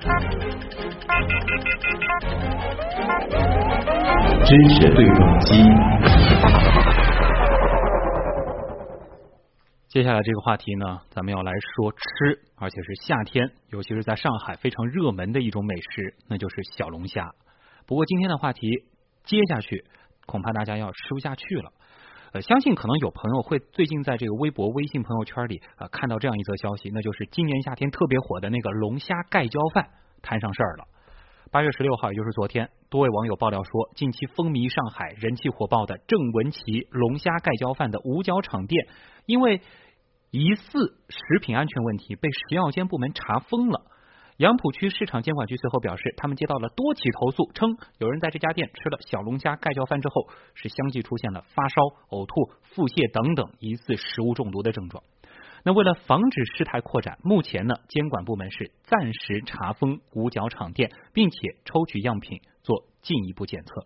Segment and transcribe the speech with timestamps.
[0.00, 0.06] 知
[4.70, 5.62] 识对撞机。
[9.88, 11.98] 接下来这个话题呢，咱们要来说吃，
[12.56, 17.34] 而且是夏天，尤其是在上海非常热门的一种美食，那就是小龙虾。
[17.86, 18.68] 不过今天的话题
[19.24, 19.84] 接下去，
[20.24, 21.72] 恐怕大家要吃不下去了。
[22.32, 29.88] 呃，相信可能有朋友会最近在这个微博、微信朋友圈里啊看到这样一则消息，那就是今年夏天特别火的那个龙虾盖浇饭
[30.22, 30.84] 摊上事儿了。
[31.50, 38.86] 八月十六号，也就是昨天，多位网友爆料说，近期风靡上海、人气火爆的郑文琪龙虾盖浇饭的五角场店，
[39.26, 39.60] 因为
[40.30, 40.62] 疑似
[41.08, 43.89] 食品安全问题被食药监部门查封了。
[44.40, 55.04] 杨浦区市场监管局随后表示，他们接到了多起投诉，称有人在这家店吃了小龙虾盖浇饭之后，是相继出现了发烧、呕吐、腹泻等等疑似食物中毒的症状。
[55.62, 63.84] 那为了防止事态扩展，目前呢，监管部门是暂时查封五角场店，并且抽取样品做进一步检测。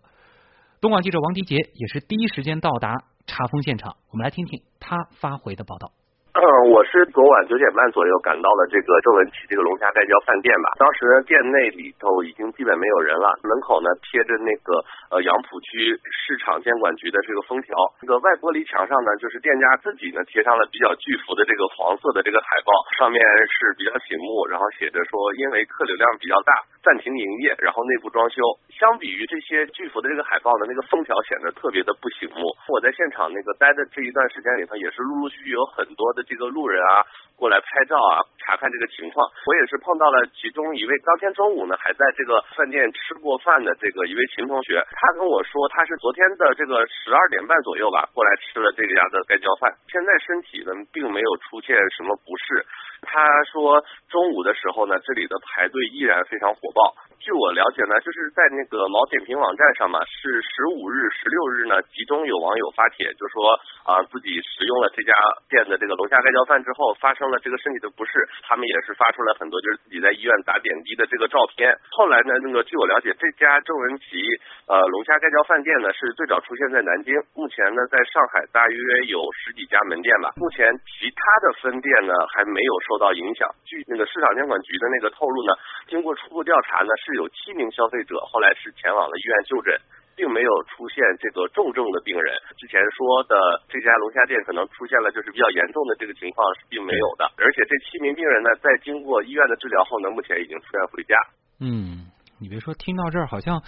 [0.79, 5.91] 东莞记者王迪杰也是第一时间到达查封现场，我们来听听他发回的报道。
[6.35, 10.75] 嗯， 我是昨晚九点半左右赶到了这个郑文琪这个龙虾盖浇饭店吧。
[10.75, 14.83] 当时店内里头已经基本没有人了，门口呢贴着那个
[15.15, 17.71] 呃杨浦区市场监管局的这个封条，
[18.03, 26.51] 这个外玻璃墙上呢就是店家自己呢贴上了比较巨幅的这个黄色的这个海报，上面是比较醒目，然后写着说因为客流量比较大
[26.85, 28.37] 暂停营业，然后内部装修。
[28.69, 32.53] 相比于这些巨幅的这个海报呢，那个封条显得特别的不醒目。
[32.69, 36.21] 我在现场那个待的这一段时间里头，也是陆陆续续有很多的。
[36.21, 37.01] 这个路人啊，
[37.35, 39.25] 过来拍照啊，查看这个情况。
[39.45, 52.65] 我也是碰到了其中一位，当天中午呢，还在这个饭店吃过饭的这个一位秦同学，他跟我说，他是昨天的这个十二点半左右吧，过来吃了这个家的盖浇饭，现在身体呢并没有出现什么不适。
[53.01, 53.21] 他
[53.51, 56.93] 说中午的时候呢，这里的排队依然非常火爆。
[57.19, 63.53] 据我了解呢，就是在那个某点评网站上嘛，是十五日、十六日呢，集中有网友发帖，就说
[63.83, 65.13] 啊自己食用了这家
[65.49, 68.13] 店的这个龙虾盖浇饭之后，发生了这个身体的不适。
[68.43, 71.73] 他们也是发出了很多就是自己在医院打点滴的这个照片。
[71.89, 74.21] 后来呢，那个据我了解，这家郑文琪
[74.69, 78.79] 呃龙虾盖浇饭店呢是最早出现在南京，目前呢在上海大约
[79.09, 80.37] 有十几家门店吧。
[80.37, 83.49] 目前其他的分店呢还没有受到影响。
[83.65, 85.51] 据那个市场监管局的那个透露呢，
[85.89, 87.15] 经过初步调查呢是。
[87.15, 89.71] 有七名消费者后来是前往了医院就诊，
[90.15, 92.33] 并没有出现这个重症的病人。
[92.57, 93.35] 之前说的
[93.67, 101.15] 这家龙虾店可能出现了就是比较严重的这个情况是并没有的，而且这七名病人呢，在经过医院的治疗后呢，目前已经出院回家。
[101.59, 103.61] 嗯，你别说，听到这儿好像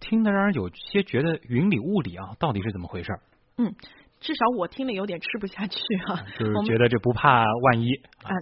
[0.00, 3.12] 听得让人有些觉得云里雾里啊，到底是怎么回事？
[3.58, 3.74] 嗯，
[4.20, 7.94] 至少我听了有点吃不下去啊，就是觉得这不怕万一
[8.24, 8.32] 啊。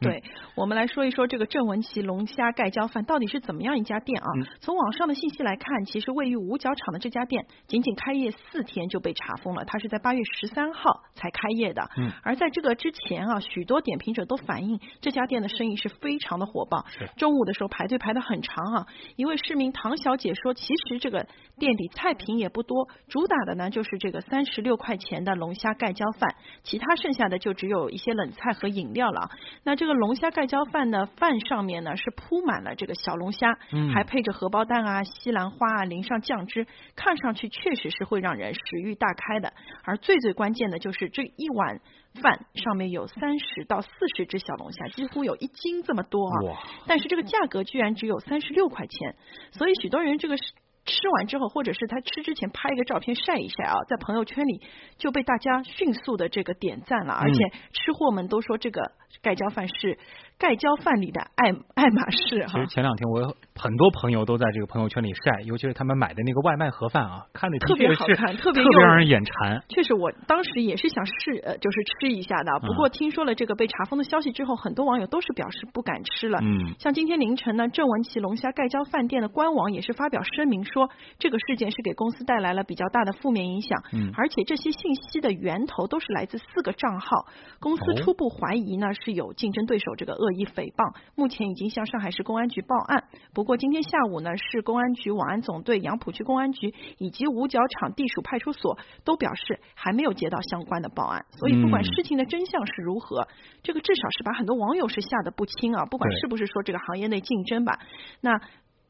[0.00, 0.22] 对，
[0.54, 4.28] 我们来说一说这个郑文琪龙虾盖浇饭到底是怎么样一家店啊？
[4.60, 11.90] 从网上的信息来看，其实位于五角场的这家店仅仅开业四天就被查封了，它是在八月十三号才开业的。
[11.98, 16.86] 嗯，而在这个之前啊，许多点评者都反映这家店的生意是非常的火爆，
[17.18, 18.86] 中午的时候排队排的很长啊。
[19.16, 21.26] 一位市民唐小姐说，其实这个
[21.58, 29.28] 店里菜品也不多，主打的呢就是这个三十六块钱的龙虾盖浇饭，其他剩下的就只有一些冷菜和饮料了。
[29.62, 29.89] 那这个。
[29.92, 33.58] 龙虾盖浇饭呢，饭上面呢是铺满了这个小龙虾，
[33.94, 39.52] 还配着荷包蛋啊、西兰花啊，淋上酱汁，看上去确实是会让人食欲大开的。
[39.84, 41.80] 而最最关键的就是这一碗
[42.22, 46.58] 饭上面有三十到四十只小龙虾，几乎有一斤这么多啊！
[46.86, 49.16] 但是这个价格居然只有三十六块钱，
[49.52, 54.60] 所以许多人这个吃完之后，或者是他吃之前拍一个照片晒一晒啊，在朋友圈里
[54.96, 58.92] 就被大家迅速的这个点赞了，而且吃货们都说这个
[59.22, 59.98] 盖浇饭是。
[60.40, 69.62] 盖浇饭里的爱爱马仕哈，其实前两天我有很多朋友都在这个朋友圈里晒，尤其是他们买的那个外卖盒饭啊，看的特别好看， 特别让人眼馋。
[69.68, 71.12] 确实，我当时也是想试，
[71.44, 72.58] 呃，就是吃一下的。
[72.60, 76.38] 不过听说了这个被查封的消息之后，很多网友都是表示不敢吃了。
[76.40, 80.88] 嗯，像今天凌晨呢，郑文琪龙虾盖浇饭店的官网也是发表声明说，
[81.18, 83.78] 这个事件是给公司带来了比较大的负面影响。
[83.92, 87.26] 嗯，而且这些信息的源头都是来自四个账号，
[87.60, 90.94] 公司初步怀疑呢是有竞争对手这个恶意诽谤。
[91.14, 93.04] 目前已经向上海市公安局报案，
[93.34, 103.26] 不过今天下午呢，市公安局网安总队、杨浦区公安局以及五角场地属派出所都表示还没有接到相关的报案，所以不管事情的真相是如何，
[103.62, 105.84] 这个至少是把很多网友是吓得不轻啊！
[105.86, 107.78] 不管是不是说这个行业内竞争吧，
[108.20, 108.40] 那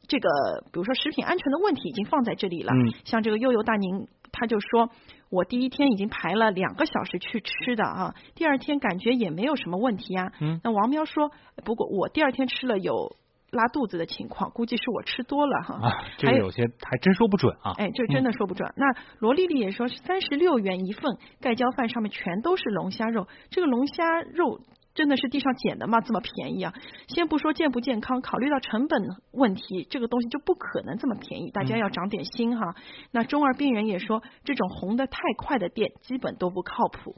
[0.08, 0.28] 这个
[0.72, 2.72] 比如说食品安全的问题已经放在这里了，
[3.04, 4.90] 像这个悠悠大宁他就说。
[5.30, 10.32] 我第一天已经排了两个小时去吃的啊，第二天感觉也没有什么问题啊。
[10.40, 10.60] 嗯。
[10.64, 11.30] 那王喵说，
[11.64, 13.14] 不过我第二天吃了有
[13.52, 15.74] 拉肚子的情况，估计是我吃多了哈。
[15.76, 17.74] 啊，这有些还真说不准啊。
[17.78, 18.72] 哎，这真的说不准。
[18.74, 18.86] 那
[19.20, 23.28] 罗丽丽也说是三十六元一份盖浇饭，上面全都是龙虾肉。
[23.50, 24.58] 这个龙虾肉
[24.94, 26.00] 真的是地上捡的吗？
[26.00, 26.74] 这么便宜啊？
[27.08, 29.00] 先不说健不健康，考虑到成本
[29.32, 31.50] 问题，这个东西就不可能这么便宜。
[31.50, 32.74] 大家要长点心哈。
[33.10, 37.16] 那中二病人也说，这种红的太快的店基本都不靠谱。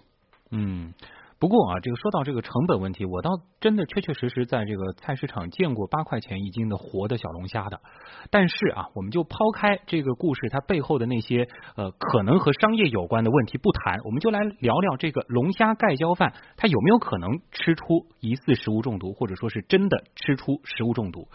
[0.50, 0.92] 嗯。
[1.42, 3.30] 不过啊，这个说到这个成本问题，我倒
[3.60, 7.80] 真的确确实实在这个菜市场见过八块钱一斤的活的小龙虾的。
[8.30, 21.26] 但是啊，我们就抛开这个故事它背后的那些呃可能和商业有关的问题不谈，我们就来聊聊这个龙虾盖浇饭，它有没有可能吃出疑似食物中毒，或者说是真的吃出食物中毒？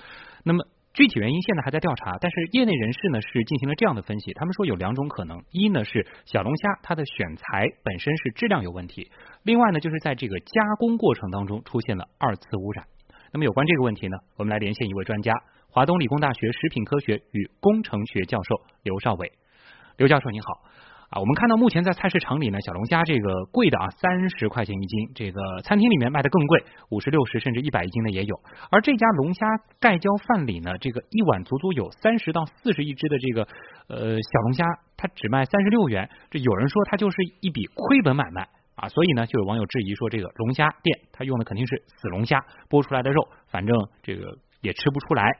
[0.45, 0.63] 那么。
[0.97, 9.03] 具体原因现在还在调查，但是业内人士呢是进行了这样的分析，他们说有两种可能：一呢是小龙虾它的选材本身是质量有问题；
[9.43, 12.87] 另外呢就是在这个加工过程当中出现了二次污染。
[13.31, 15.31] 那么有关这个问题呢，我们来连线一位专家，
[15.69, 19.31] 华东理工大学食品科学与工程学教授刘少伟。
[19.97, 20.47] 刘教授您好。
[21.09, 28.35] 啊，我们看到目前在菜市场里呢，小龙虾这个贵的啊，三十块钱一斤，这个餐厅里面卖的更贵，五十六十甚至一百一斤的也有。
[28.69, 29.45] 而这家龙虾
[29.79, 33.47] 盖浇饭里呢，这个一碗足足有三十到四十一只的这个
[33.87, 34.65] 呃小龙虾，
[34.97, 45.39] 它只卖三十六元，这有人说它就是一笔亏本买卖啊，所以呢，就有网友质疑说，这个龙虾店它用的肯定是死龙虾剥出来的肉，反正这个也吃不出来。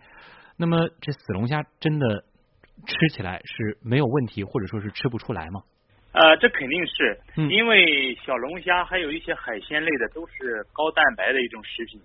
[0.56, 2.24] 那么这死龙虾真的？
[2.86, 5.62] 吃起来是没有问题，或者说是吃不出来吗？
[6.14, 7.20] 呃，这肯定是，
[7.50, 12.02] 因为小龙虾还有一些海鲜类的都是高蛋白的一种食品。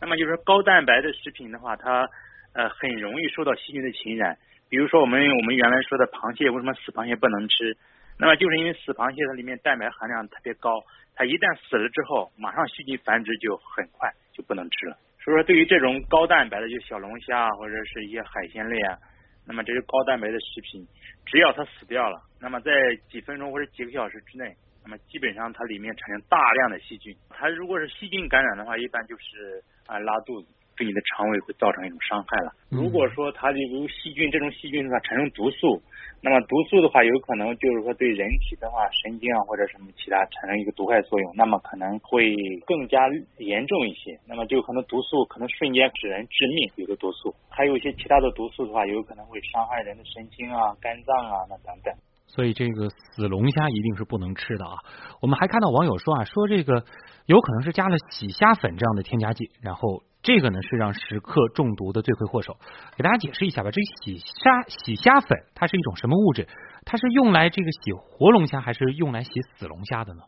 [0.00, 2.08] 那么就是高蛋白的食品的话，它
[2.54, 4.36] 呃很容易受到细菌的侵染。
[4.68, 7.76] 比如说我们我们原来说的螃蟹，为什么死螃蟹不能吃？
[8.18, 10.82] 那么就是因为死螃蟹它里面蛋白含量特别高，
[11.14, 14.96] 它一旦死了之后，马上细菌繁殖就很快，就不能吃了。
[15.22, 18.98] 所以说，对于这种高蛋白的，就小龙虾或者是一些海鲜类啊。
[19.46, 20.86] 那么这是高蛋白的食品，
[21.26, 22.72] 只要它死掉了，那么在
[23.10, 24.54] 几分钟或者几个小时之内，
[24.84, 27.14] 那么基本上它里面产生大量的细菌。
[27.30, 30.48] 它如果是细菌感染的话，一般就是啊拉肚子。
[30.82, 32.50] 对你的肠胃会造成一种伤害了。
[32.68, 35.80] 如果说它有细菌，这种细菌的话产生毒素，
[36.20, 42.34] 那么毒素的话有可能就是说对人体的话神经啊或者什么其他产生一个毒害作用，那么可能会
[42.66, 42.98] 更加
[43.38, 44.18] 严重一些。
[44.26, 51.94] 那么就可能毒素可能瞬间使人致命，有的毒素，还有一些其他的毒素的话，有可能会伤害人的神经啊、肝脏啊那等等。
[52.26, 54.78] 所以这个死龙虾一定是不能吃的啊！
[55.20, 56.82] 我们还看到网友说啊，说这个
[57.26, 62.56] 有可能是加了洗虾粉这样的添加剂，然后这个呢是让食客中毒的罪魁祸首。
[62.96, 66.46] 给大家解释一下吧，这洗虾洗虾粉它是一种什么物质？
[66.84, 70.22] 它是用来这个洗活龙虾，还是用来洗死龙虾的呢？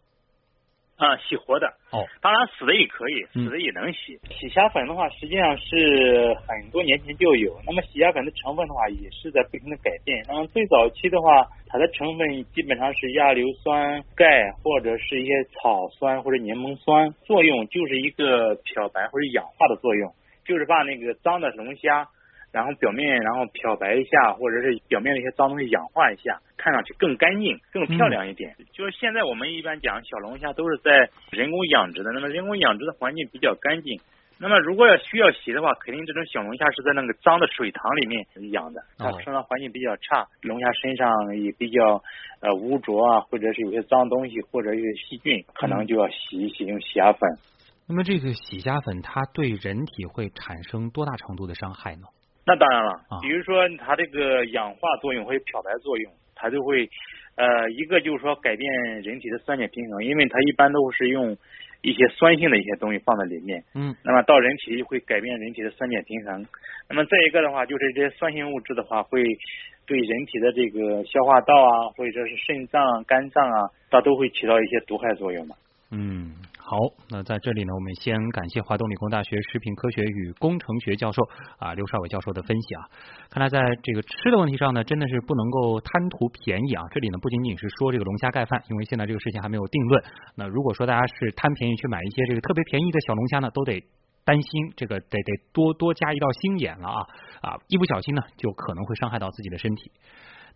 [0.97, 4.19] 啊，洗活的哦，当然死的也可以，死的也能洗。
[4.31, 7.59] 洗虾粉的话，实际上是很多年前就有。
[7.67, 10.25] 那么洗虾粉的成分的话，也是在不停的改变。
[10.29, 20.13] 那么最早期的话，它的成分基本上是亚硫酸钙或者是一些草酸或者柠檬酸，作用就是一个漂白或者氧化的作用，
[20.45, 22.09] 就是把那个脏的龙虾。
[22.55, 28.55] 然后表面，然后漂白一下，或者是表面的一些脏东西氧化一下，看上去更干净、更漂亮一点。
[28.73, 33.99] 就是现在我们一般讲小龙虾都是在人工养殖的，那么人工养殖的环境比较干净。
[34.39, 42.03] 那么如果要需要洗的话，肯定这种小龙虾是在那个脏的水塘里面养的，它生长环境比较差，龙虾身上也比较
[42.41, 47.21] 呃污浊啊，或者是有些脏东西或者一些细菌，可能就要洗一洗用洗虾粉。
[47.89, 52.07] 那么这个洗虾粉它对人体会产生多大程度的伤害呢？
[52.47, 56.89] 那当然了，比如说它这个氧化作用和漂白作用，它就会
[57.37, 58.71] 呃一个就是说改变
[59.03, 61.37] 人体的酸碱平衡，因为它一般都是用
[61.81, 66.47] 一些酸性的一些东西放在里面，嗯，那么到人体会改变人体的酸碱平衡。
[66.89, 69.23] 那么再一个的话，就是这些酸性物质的话，会
[69.87, 75.57] 对人体的这个消化道啊，或者是肾脏、肝脏啊，它都会起到一些毒害作用嘛。
[75.91, 76.35] 嗯。
[76.67, 76.79] 好，
[77.11, 81.21] 那在这里呢，我们先感谢华东理工大学食品科学与工程学教授
[81.59, 82.89] 啊刘少伟教授的分析啊。
[83.29, 86.83] 看来在这个吃的问题上呢，真的是不能够贪图便宜啊。
[86.91, 90.03] 这里呢不仅仅是说这个龙虾盖饭，因为现在这个事情还没有定论。
[90.37, 93.85] 那如果说大家是贪便宜去买一些这个特别便宜的小龙虾呢，都得
[94.25, 97.01] 担心这个得得多多加一道心眼了啊
[97.43, 99.93] 啊，一不小心呢就可能会伤害到自己的身体。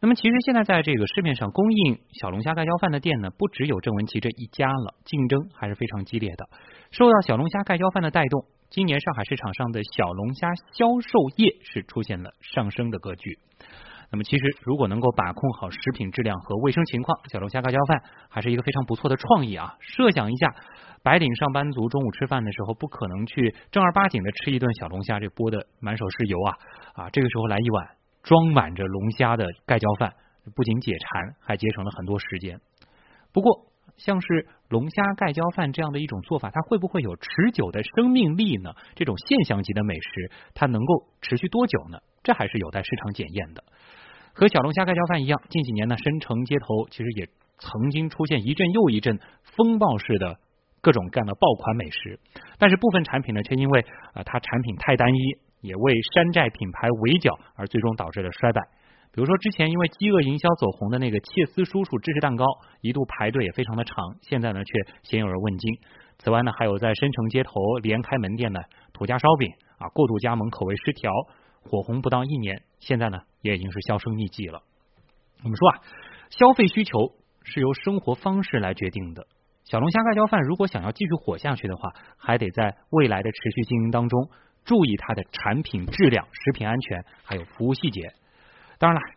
[0.00, 6.48] 那么，其实现在在这个市面上供应小龙虾盖浇饭的店呢，不只有郑文琪这一家了，竞争还是非常激烈的。
[6.92, 13.40] 受到小龙虾盖浇饭的带动，今年上海市场上的小龙虾销售业是出现了上升的格局。
[14.12, 18.00] 那么，其实如果能够把控好食品质量和卫生情况，小龙虾盖浇饭
[18.30, 19.74] 还是一个非常不错的创意啊！
[19.80, 20.54] 设想一下，
[21.02, 26.54] 白领上班族中午吃饭的时候，不可能去正儿八经的吃一顿小龙虾，这剥的满手是油啊
[26.94, 27.10] 啊！
[27.10, 30.14] 这个时候来一碗装满着龙虾的盖浇饭，
[30.54, 32.60] 不仅解馋，还节省了很多时间。
[33.32, 38.74] 不过，像是龙虾盖浇饭这样的一种做法，它会不会有持久的生命力呢？
[38.94, 41.98] 这种现象级的美食，它能够持续多久呢？
[42.22, 43.64] 这还是有待市场检验的。
[44.32, 50.38] 和小龙虾盖浇饭一样，近几年呢，深城街头其实也曾经出现一阵又一阵风暴式的
[50.80, 52.20] 各种各样的爆款美食，
[52.58, 53.80] 但是部分产品呢，却因为
[54.14, 55.18] 啊它产品太单一，
[55.60, 58.62] 也为山寨品牌围剿，而最终导致了衰败。
[59.10, 62.44] 比如说之前因为饥饿营销走红的那个切斯叔叔芝士蛋糕，
[62.80, 65.78] 一度排队也非常的长，现在呢却鲜有人问津。
[66.18, 68.60] 此外呢，还有在深城街头连开门店的
[68.92, 71.10] 土家烧饼啊，过度加盟，口味失调。
[71.62, 74.62] 火红不到一年，现在呢也已经是销声匿迹了。
[75.42, 75.80] 我们说啊，
[76.30, 76.98] 消费需求
[77.42, 79.26] 是由生活方式来决定的。
[79.64, 84.30] 小龙虾盖浇饭如果想要继续火下去的话，还得在未来的持续经营当中
[84.68, 88.12] 注意它的产品质量、食品安全还有服务细节。
[88.78, 89.08] 当然了，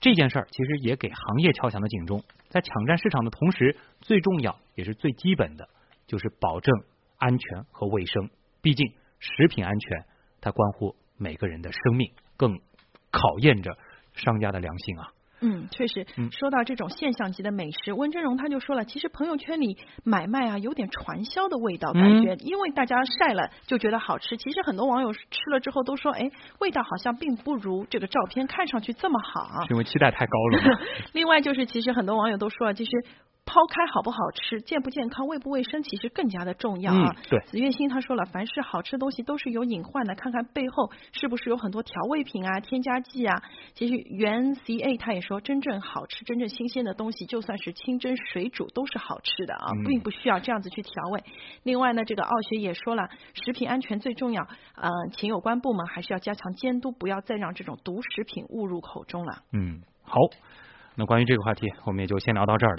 [0.00, 2.22] 这件事儿其实也给行业敲响了警钟。
[2.48, 5.68] 在抢占市场的同时，最重要也是最基本的
[6.06, 6.72] 就是保证
[7.18, 8.30] 安全和卫生。
[8.62, 10.04] 毕竟食品安全
[10.40, 10.94] 它关乎。
[11.16, 12.58] 每个人的生命更
[13.12, 13.78] 考验着
[14.14, 15.13] 商家的良心啊！
[15.44, 30.78] 嗯，确实，说到这种现象级的美食，温峥嵘他就说了，其实朋友圈里买卖啊，有点传销的味道，感觉，因为大家晒了就觉得好吃，其实很多网友吃了之后都说，哎，味道好像并不如这个照片看上去这么好，因为期待太高了。
[31.12, 32.90] 另外就是，其实很多网友都说了，其实。
[33.46, 37.14] 抛开好不好吃、健不健康、卫不卫生，其实更加的重要啊。
[37.28, 43.42] 对，紫月星他说了，凡是好吃的东西都是有隐患的，看看背后是不是有很多调味品啊、添加剂啊。
[43.74, 51.22] 其实原 C A 他也说，真正好吃、真正新鲜的东西，就算是清蒸、水煮都是好吃的啊，并不需要这样子去调味。
[51.62, 54.42] 另外呢，这个奥学也说了，食品安全最重要，
[54.74, 59.42] 呃，请有关部门还是要加强监督，不要再让这种毒食品误入口中了。
[59.52, 60.18] 嗯，好，
[60.96, 62.72] 那关于这个话题，我们也就先聊到这儿了。